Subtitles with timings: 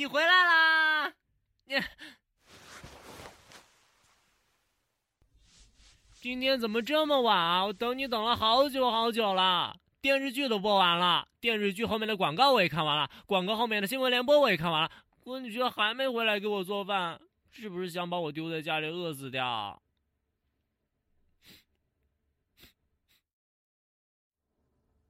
[0.00, 1.12] 你回来啦！
[1.66, 1.76] 你
[6.14, 7.66] 今天怎么这么晚啊？
[7.66, 9.78] 我等你等了好久好久了。
[10.00, 14.90] 电视剧都播完了，电视剧后面的广告我也看完了，广告后面的新闻联播我也看完了。
[15.22, 19.82] 可你却还没回来给我做饭，是不是想把我丢在家里饿死掉？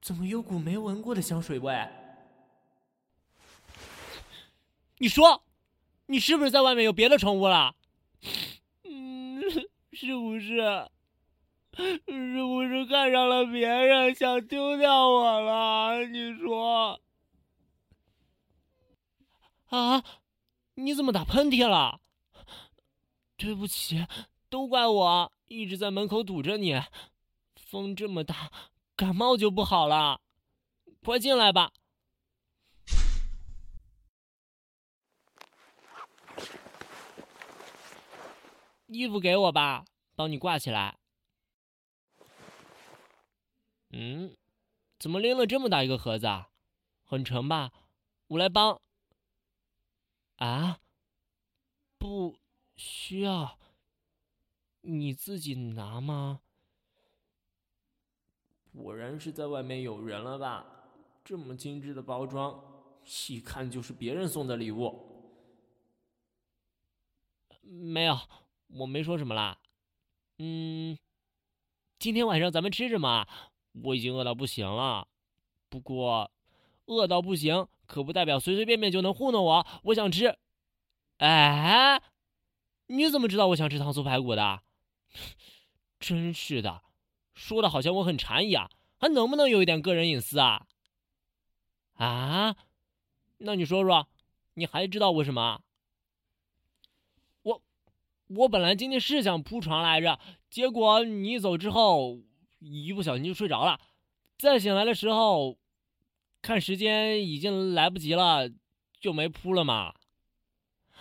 [0.01, 1.87] 怎么有股没闻过的香水味？
[5.01, 5.43] 你说，
[6.05, 7.73] 你是不是在外面有别的宠物了？
[8.83, 9.41] 嗯，
[9.93, 10.91] 是不是？
[11.75, 16.05] 是不是看上了别人，想丢掉我了？
[16.05, 17.01] 你说？
[19.69, 20.03] 啊！
[20.75, 21.99] 你怎么打喷嚏了？
[23.37, 24.05] 对不起，
[24.49, 26.79] 都怪我一直在门口堵着你。
[27.55, 28.51] 风这么大，
[28.95, 30.21] 感冒就不好了。
[31.03, 31.71] 快进来吧。
[38.91, 40.99] 衣服给我吧，帮你挂起来。
[43.91, 44.35] 嗯，
[44.99, 46.49] 怎么拎了这么大一个盒子啊？
[47.05, 47.71] 很沉吧？
[48.27, 48.81] 我来帮。
[50.35, 50.81] 啊，
[51.97, 52.37] 不
[52.75, 53.57] 需要，
[54.81, 56.41] 你自己拿吗？
[58.75, 60.65] 果然是在外面有人了吧？
[61.23, 62.61] 这么精致的包装，
[63.29, 65.07] 一看就是别人送的礼物。
[67.61, 68.17] 没有，
[68.75, 69.57] 我没说什么啦。
[70.39, 70.97] 嗯，
[71.99, 73.27] 今天晚上咱们吃什么？
[73.83, 75.07] 我已经饿到不行了，
[75.69, 76.31] 不过，
[76.87, 79.67] 饿到不行可不代表随随便便就能糊弄我。
[79.83, 80.37] 我想吃，
[81.17, 82.01] 哎，
[82.87, 84.61] 你怎么知道我想吃糖醋排骨的？
[85.99, 86.81] 真是的，
[87.33, 90.65] 说的好像我很馋一样，还能不能有一点个人隐私啊？
[91.93, 92.55] 啊，
[93.37, 94.07] 那你说说，
[94.55, 95.61] 你还知道我什么？
[98.35, 100.19] 我，本来今天是想铺床来着，
[100.49, 102.19] 结果你走之后。
[102.63, 103.79] 一不小心就睡着了，
[104.37, 105.57] 再醒来的时候，
[106.43, 108.51] 看时间已经来不及了，
[108.99, 109.95] 就没铺了嘛。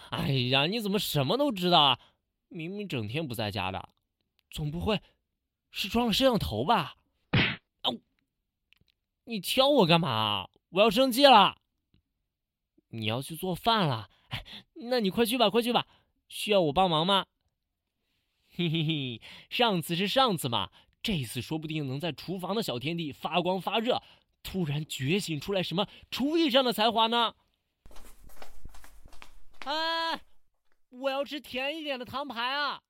[0.08, 2.00] 哎呀，你怎么什么都知道啊？
[2.48, 3.90] 明明整天不在家的，
[4.50, 5.02] 总不会
[5.70, 6.96] 是装了摄像头吧？
[7.82, 7.92] 啊，
[9.24, 10.48] 你挑我干嘛？
[10.70, 11.58] 我要生气了。
[12.88, 14.08] 你要去做饭了？
[14.88, 15.86] 那你快去吧，快去吧。
[16.30, 17.26] 需要我帮忙吗？
[18.56, 19.20] 嘿嘿嘿，
[19.50, 20.70] 上次是上次嘛。
[21.02, 24.02] 这次说不定能在厨房的小天地发光发热，
[24.42, 27.34] 突然觉醒出来什么厨艺上的才华呢？
[29.64, 30.20] 哎，
[30.90, 32.82] 我要吃甜一点的糖排啊！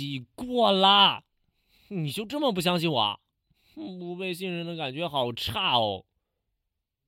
[0.00, 1.22] 洗过啦，
[1.88, 3.20] 你就这么不相信我？
[3.74, 6.06] 不被信任的感觉好差哦！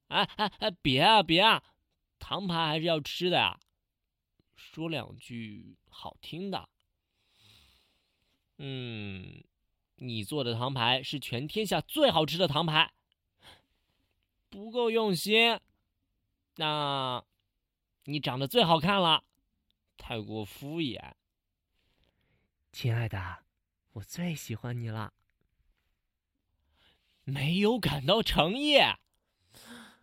[0.09, 1.63] 哎哎哎，别啊别啊，
[2.19, 3.59] 糖牌还是要吃的呀。
[4.55, 6.69] 说两句好听的。
[8.59, 9.43] 嗯，
[9.97, 12.93] 你做的糖牌是全天下最好吃的糖牌。
[14.51, 15.59] 不够用心。
[16.57, 17.25] 那，
[18.05, 19.25] 你长得最好看了，
[19.97, 21.15] 太过敷衍。
[22.73, 23.45] 亲爱的，
[23.93, 25.13] 我最喜欢你了。
[27.25, 28.79] 没有感到诚意，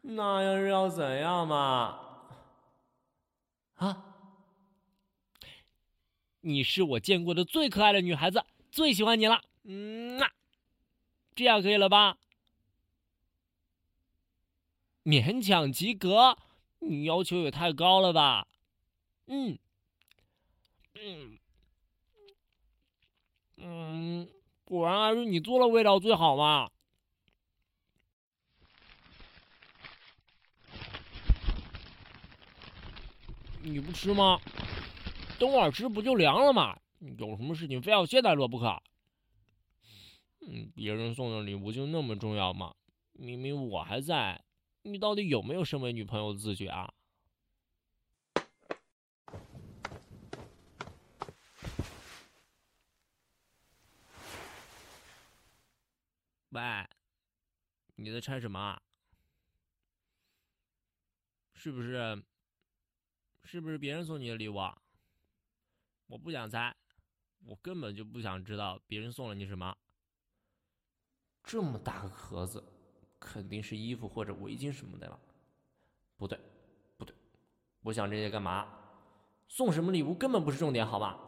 [0.01, 1.99] 那又是要怎样嘛？
[3.75, 4.05] 啊！
[6.41, 9.43] 你是我见过的最可爱的女孩子，最喜欢你了。
[9.63, 10.31] 嗯啊，
[11.35, 12.17] 这样可以了吧？
[15.03, 16.37] 勉强及格，
[16.79, 18.47] 你要求也太高了吧？
[19.25, 19.57] 嗯，
[20.93, 21.39] 嗯。
[23.61, 24.27] 嗯，
[24.63, 26.69] 果然还是你做的味道最好嘛！
[33.61, 34.39] 你不吃吗？
[35.37, 36.79] 等会儿吃不就凉了吗？
[36.99, 38.81] 有什么事情非要现在做不可？
[40.47, 42.73] 嗯，别人送的礼物就那么重要吗？
[43.11, 44.41] 明明我还在，
[44.83, 46.89] 你到底有没有身为女朋友的自觉啊？
[56.49, 56.61] 喂，
[57.95, 58.81] 你在拆什么？
[61.53, 62.23] 是不是？
[63.43, 64.57] 是不是别人送你的礼物？
[66.07, 66.75] 我不想猜，
[67.45, 69.77] 我根本就不想知道别人送了你什么。
[71.43, 72.63] 这么大个盒子，
[73.19, 75.19] 肯定是衣服或者围巾什么的了。
[76.17, 76.39] 不对，
[76.97, 77.15] 不对，
[77.81, 78.67] 我想这些干嘛？
[79.47, 81.19] 送什么礼物根本不是重点，好吧？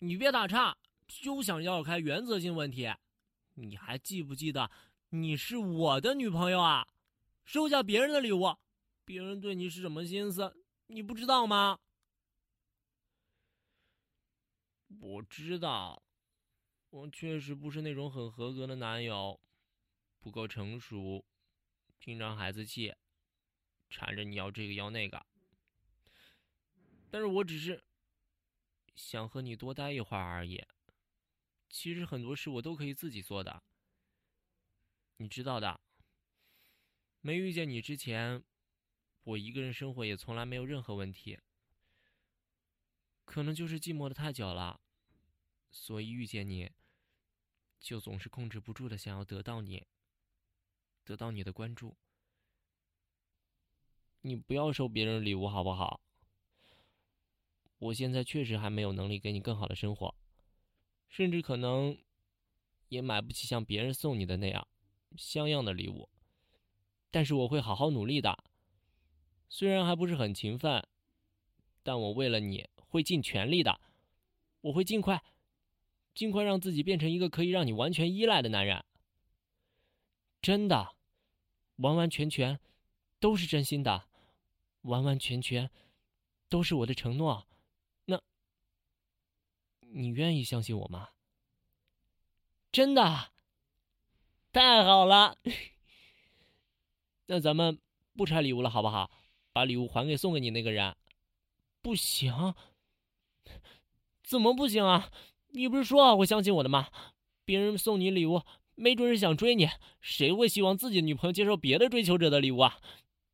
[0.00, 0.76] 你别打岔，
[1.08, 2.92] 休想绕开原则性问题。
[3.54, 4.70] 你还记不记得
[5.10, 6.86] 你是我的女朋友啊？
[7.44, 8.56] 收下别人的礼物，
[9.04, 10.56] 别人对你是什么心思，
[10.86, 11.78] 你不知道吗？
[15.00, 16.02] 我知道，
[16.88, 19.38] 我确实不是那种很合格的男友，
[20.20, 21.24] 不够成熟，
[22.00, 22.94] 经常孩子气，
[23.90, 25.26] 缠着你要这个要那个。
[27.10, 27.84] 但是我只是
[28.94, 30.64] 想和你多待一会儿而已。
[31.74, 33.64] 其实很多事我都可以自己做的，
[35.16, 35.80] 你知道的。
[37.20, 38.44] 没遇见你之前，
[39.24, 41.36] 我一个人生活也从来没有任何问题。
[43.24, 44.80] 可能就是寂寞的太久了，
[45.72, 46.70] 所以遇见你，
[47.80, 49.84] 就总是控制不住的想要得到你，
[51.02, 51.96] 得到你的关注。
[54.20, 56.00] 你不要收别人礼物好不好？
[57.78, 60.14] 我现在确实还没有能力给你更好的生活。
[61.16, 61.96] 甚至可能
[62.88, 64.66] 也买不起像别人送你的那样
[65.16, 66.08] 像样的礼物，
[67.12, 68.36] 但是我会好好努力的。
[69.48, 70.84] 虽然还不是很勤奋，
[71.84, 73.80] 但我为了你会尽全力的。
[74.62, 75.22] 我会尽快、
[76.16, 78.84] 尽快让自己变成一个可以让你完全依赖的男人。
[80.42, 80.96] 真的，
[81.76, 82.58] 完完全全
[83.20, 84.08] 都是真心的，
[84.82, 85.70] 完完全全
[86.48, 87.46] 都是我的承诺。
[89.96, 91.10] 你愿意相信我吗？
[92.72, 93.30] 真的，
[94.52, 95.38] 太好了。
[97.26, 97.78] 那咱们
[98.16, 99.08] 不拆礼物了，好不好？
[99.52, 100.96] 把礼物还给送给你那个人。
[101.80, 102.54] 不行，
[104.24, 105.12] 怎么不行啊？
[105.50, 106.88] 你不是说好会相信我的吗？
[107.44, 108.42] 别人送你礼物，
[108.74, 109.70] 没准是想追你。
[110.00, 112.80] 谁会希望自己的女朋友接受别的追求者的礼物啊？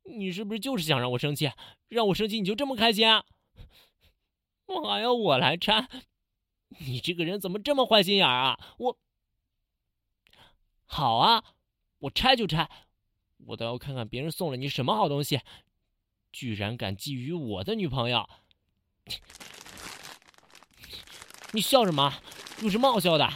[0.03, 1.51] 你是不是就是想让我生气？
[1.87, 3.25] 让我生气你就这么开心啊？
[4.67, 5.89] 我还要我来拆？
[6.79, 8.59] 你这个人怎么这么坏心眼啊！
[8.77, 8.97] 我
[10.85, 11.43] 好啊，
[11.99, 12.69] 我拆就拆，
[13.45, 15.41] 我倒要看看别人送了你什么好东西，
[16.31, 18.27] 居然敢觊觎我的女朋友！
[21.51, 22.13] 你笑什么？
[22.61, 23.29] 有什么好笑的？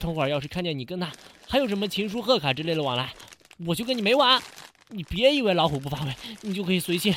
[0.00, 1.12] 等会儿要是看见你跟他
[1.48, 3.14] 还有什么情书、贺卡之类的往来，
[3.66, 4.42] 我就跟你没完！
[4.88, 7.14] 你别以为老虎不发威，你就可以随心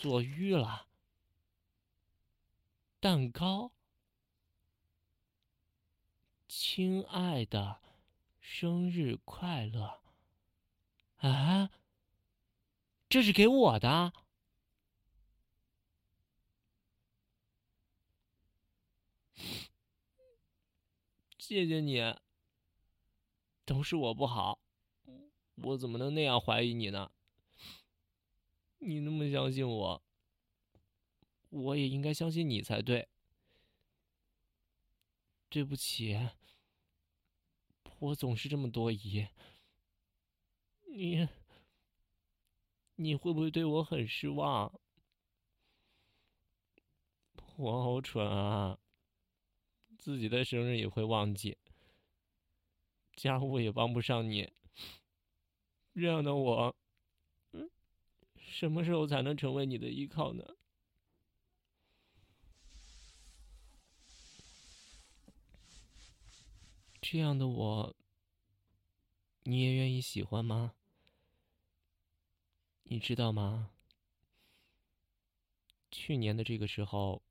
[0.00, 0.87] 所欲了。
[3.00, 3.70] 蛋糕，
[6.48, 7.80] 亲爱的，
[8.40, 10.00] 生日快乐！
[11.18, 11.70] 啊，
[13.08, 14.12] 这是给我的，
[21.38, 22.16] 谢谢你。
[23.64, 24.58] 都是我不好，
[25.54, 27.12] 我怎么能那样怀疑你呢？
[28.78, 30.02] 你那么相信我。
[31.50, 33.08] 我也应该相信你才对。
[35.48, 36.28] 对不起，
[37.98, 39.26] 我总是这么多疑。
[40.86, 41.26] 你，
[42.96, 44.78] 你会不会对我很失望？
[47.56, 48.78] 我好蠢啊！
[49.96, 51.56] 自己的生日也会忘记，
[53.16, 54.52] 家务也帮不上你。
[55.94, 56.76] 这样的我，
[57.52, 57.70] 嗯，
[58.36, 60.57] 什么时候才能成为你的依靠呢？
[67.10, 67.96] 这样的我，
[69.44, 70.74] 你也愿意喜欢吗？
[72.82, 73.70] 你知道吗？
[75.90, 77.22] 去年的这个时候，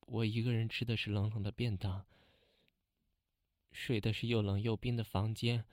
[0.00, 2.04] 我一个人吃的是冷冷的便当，
[3.70, 5.64] 睡的是又冷又冰的房间。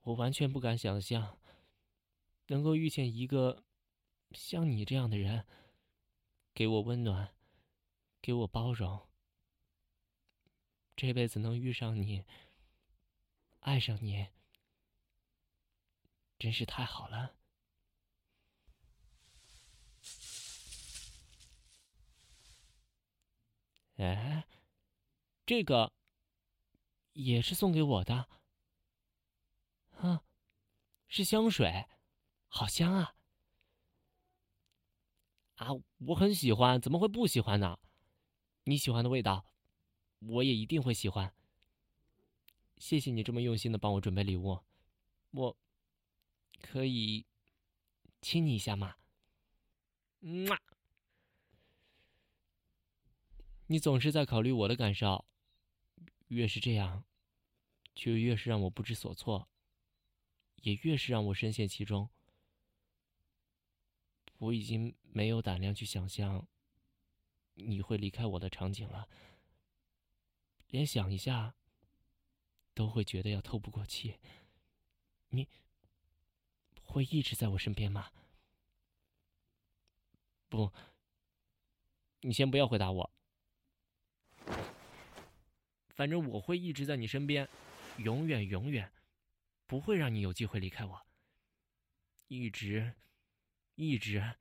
[0.00, 1.38] 我完全不敢想象，
[2.46, 3.62] 能够遇见一个
[4.30, 5.44] 像你这样的人，
[6.54, 7.34] 给我温暖，
[8.22, 9.07] 给我包容。
[10.98, 12.24] 这辈子能遇上你，
[13.60, 14.26] 爱上你，
[16.40, 17.36] 真是太好了。
[23.94, 24.44] 哎，
[25.46, 25.92] 这个
[27.12, 28.28] 也是送给我的，
[29.98, 30.24] 啊，
[31.06, 31.86] 是香水，
[32.48, 33.14] 好香啊！
[35.54, 37.78] 啊，我很喜欢，怎么会不喜欢呢？
[38.64, 39.44] 你喜欢的味道。
[40.20, 41.32] 我也一定会喜欢。
[42.76, 44.60] 谢谢你这么用心的帮我准备礼物，
[45.32, 45.56] 我
[46.60, 47.26] 可以
[48.20, 48.96] 亲你一下吗？
[50.20, 50.48] 嗯。
[53.66, 55.26] 你总是在考虑我的感受，
[56.28, 57.04] 越是这样，
[57.94, 59.48] 就越是让我不知所措，
[60.62, 62.08] 也越是让我深陷其中。
[64.38, 66.46] 我已经没有胆量去想象
[67.54, 69.08] 你会离开我的场景了，
[70.68, 71.54] 连想一下
[72.74, 74.18] 都会觉得要透不过气。
[75.30, 75.48] 你
[76.82, 78.10] 会一直在我身边吗？
[80.48, 80.72] 不，
[82.20, 83.10] 你先不要回答我。
[85.90, 87.48] 反正我会一直在你身边，
[87.98, 88.92] 永远永远，
[89.66, 91.06] 不会让你有机会离开我。
[92.28, 92.94] 一直，
[93.74, 94.36] 一直，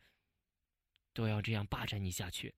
[1.14, 2.54] 都要这样霸占你下去。